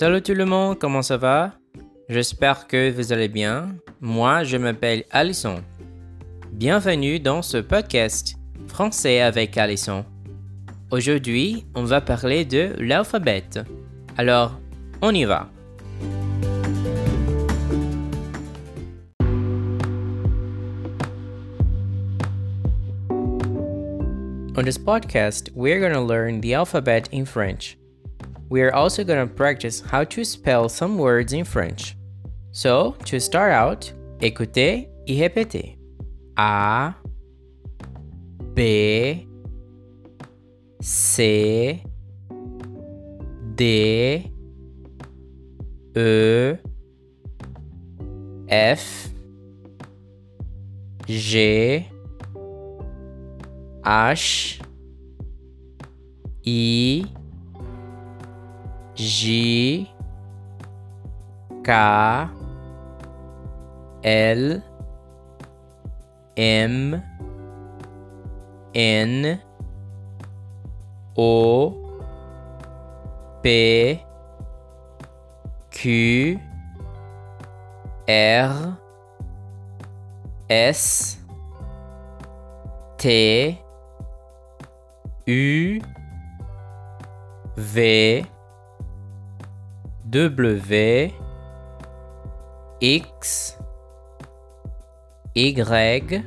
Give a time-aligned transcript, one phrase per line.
[0.00, 1.52] Salut tout le monde, comment ça va?
[2.08, 3.76] J'espère que vous allez bien.
[4.00, 5.62] Moi, je m'appelle Alison.
[6.52, 8.36] Bienvenue dans ce podcast
[8.66, 10.06] Français avec Alison.
[10.90, 13.44] Aujourd'hui, on va parler de l'alphabet.
[14.16, 14.58] Alors,
[15.02, 15.50] on y va.
[24.56, 27.76] On this podcast, we're going to learn the alphabet in French.
[28.50, 31.96] We are also going to practice how to spell some words in French.
[32.50, 35.78] So, to start out, écoutez et répétez.
[36.36, 36.94] A,
[38.54, 39.28] B,
[40.80, 41.84] C,
[43.54, 44.32] D,
[45.96, 46.54] E,
[48.48, 49.08] F,
[51.06, 51.86] G,
[53.86, 54.60] H,
[56.44, 57.19] I,
[59.00, 59.88] J,
[61.64, 62.28] K,
[64.04, 64.62] L,
[66.36, 67.02] M,
[68.74, 69.40] N,
[71.16, 71.76] O,
[73.42, 74.02] P,
[75.70, 76.40] Q,
[78.06, 78.78] R,
[80.50, 81.16] S,
[82.98, 83.58] T,
[85.26, 85.80] U,
[87.56, 88.26] V,
[90.10, 91.12] W,
[92.80, 93.56] X,
[95.36, 96.24] Y,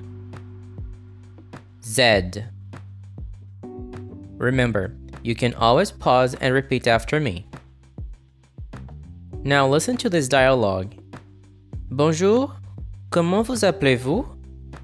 [1.84, 2.46] Z.
[4.38, 7.46] Remember, you can always pause and repeat after me.
[9.44, 10.96] Now listen to this dialogue.
[11.92, 12.56] Bonjour,
[13.10, 14.26] comment vous appelez-vous?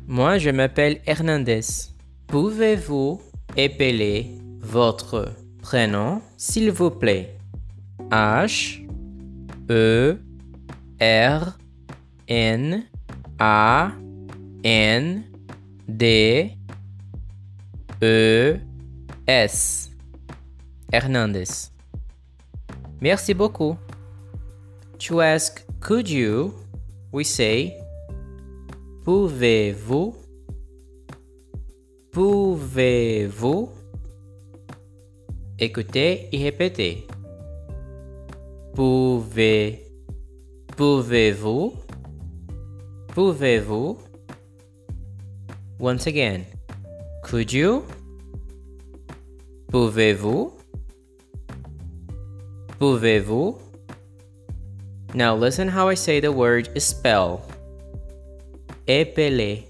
[0.08, 1.94] Moi, je m'appelle Hernandez.
[2.28, 3.22] Pouvez-vous
[3.56, 7.38] épeler votre prénom, s'il vous plaît?
[8.12, 8.89] H
[9.70, 10.18] E
[11.00, 11.58] R
[12.28, 12.88] N
[13.40, 13.92] A
[14.64, 15.24] N
[15.88, 16.58] D
[18.02, 18.60] E
[19.28, 19.92] S
[20.92, 21.72] Hernandez.
[23.00, 23.78] Merci beaucoup.
[25.00, 26.54] To ask could you,
[27.12, 27.78] we say
[29.06, 30.16] pouvez-vous
[32.12, 33.70] pouvez-vous
[35.58, 37.09] écoutez et répétez.
[38.76, 39.86] Pouvez
[40.78, 41.74] pouvez-vous
[43.14, 43.98] pouvez-vous
[45.80, 46.46] Once again.
[47.24, 47.86] Could you
[49.72, 50.52] Pouvez-vous
[52.80, 53.60] Pouvez-vous
[55.14, 57.42] Now listen how I say the word spell.
[58.88, 59.66] Épeler.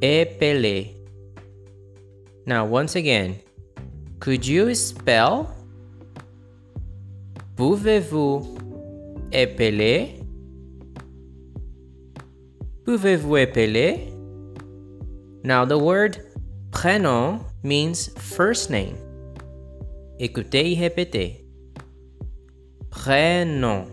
[0.00, 0.94] Épeler.
[2.46, 3.40] Now once again.
[4.20, 5.55] Could you spell?
[7.56, 8.56] Pouvez-vous
[9.32, 10.20] épeler?
[12.84, 14.12] Pouvez-vous épeler?
[15.42, 16.18] Now the word
[16.70, 18.96] prénom means first name.
[20.18, 21.46] Écoutez et répétez.
[22.90, 23.86] Prénom.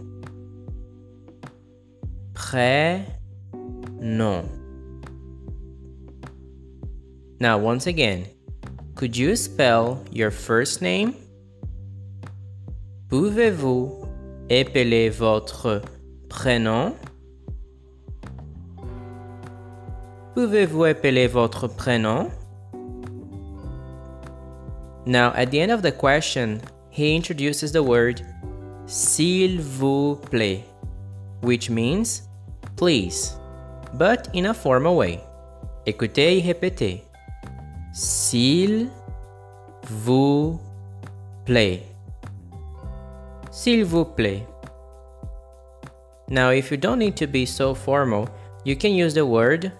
[2.34, 3.14] Prénom.
[7.40, 8.26] Now, once again,
[8.96, 11.16] could you spell your first name?
[13.14, 13.92] Pouvez-vous
[14.50, 15.84] épeler votre
[16.30, 16.96] prénom?
[20.34, 22.32] Pouvez-vous épeler votre prénom?
[25.06, 26.60] Now, at the end of the question,
[26.90, 28.24] he introduces the word
[28.88, 30.64] s'il vous plaît,
[31.44, 32.24] which means
[32.78, 33.38] please,
[33.94, 35.20] but in a formal way.
[35.86, 37.04] Écoutez et répétez.
[37.94, 38.90] S'il
[39.88, 40.60] vous
[41.46, 41.93] plaît.
[43.64, 44.46] S'il vous plaît.
[46.28, 48.28] Now, if you don't need to be so formal,
[48.66, 49.72] you can use the word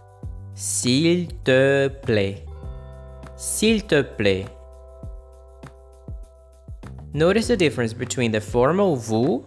[0.56, 2.46] s'il te plaît.
[3.36, 4.48] S'il te plaît.
[7.14, 9.44] Notice the difference between the formal vous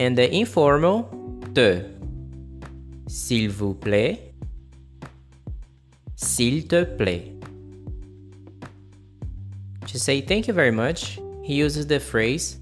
[0.00, 1.04] and the informal
[1.54, 1.84] te.
[3.06, 4.34] S'il vous plaît.
[6.16, 7.30] S'il te plaît.
[9.86, 12.58] To say thank you very much, he uses the phrase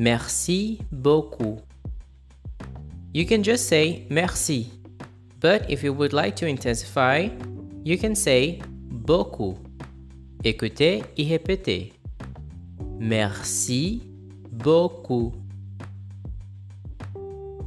[0.00, 1.58] merci beaucoup.
[3.12, 4.70] You can just say merci,
[5.40, 7.28] but if you would like to intensify,
[7.84, 8.60] you can say
[8.90, 9.58] beaucoup.
[10.42, 11.92] Écoutez et répétez.
[12.98, 14.02] Merci
[14.50, 15.32] beaucoup.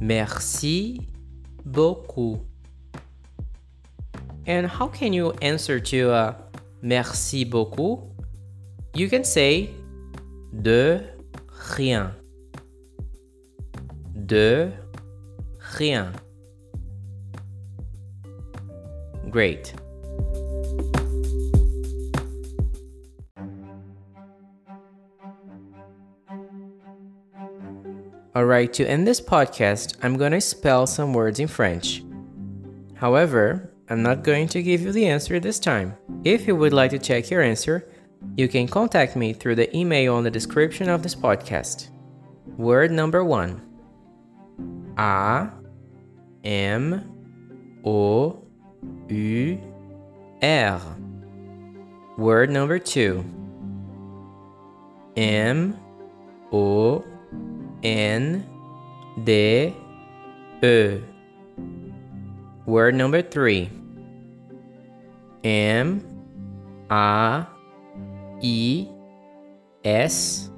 [0.00, 1.06] Merci
[1.64, 2.40] beaucoup.
[4.48, 6.32] And how can you answer to uh,
[6.82, 8.10] merci beaucoup?
[8.92, 9.70] You can say
[10.52, 11.00] de
[11.76, 12.12] rien.
[14.26, 14.72] De
[15.78, 16.14] rien.
[19.28, 19.74] Great.
[28.36, 32.02] Alright, to end this podcast, I'm gonna spell some words in French.
[32.94, 35.96] However, I'm not going to give you the answer this time.
[36.24, 37.88] If you would like to check your answer,
[38.36, 41.90] you can contact me through the email on the description of this podcast.
[42.56, 43.60] Word number one
[44.96, 45.50] A
[46.44, 47.02] M
[47.84, 48.42] O
[49.08, 49.60] U
[50.42, 50.80] R.
[52.16, 53.24] Word number two
[55.16, 55.76] M
[56.52, 57.04] O
[57.82, 58.46] N
[59.24, 59.74] D
[60.62, 61.00] E.
[62.66, 63.70] Word number three
[65.42, 66.00] M
[66.90, 67.46] A
[68.42, 68.88] I
[69.84, 70.50] S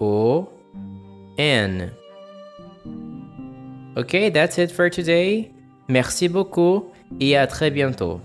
[0.00, 0.48] O
[1.38, 1.92] N.
[3.98, 5.50] Okay, that's it for today.
[5.88, 8.20] Merci beaucoup et à très bientôt.